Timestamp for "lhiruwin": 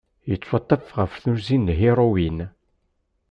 1.77-2.37